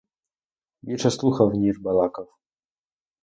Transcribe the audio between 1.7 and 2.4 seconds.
балакав.